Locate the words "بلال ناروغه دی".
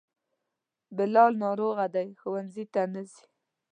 0.97-2.07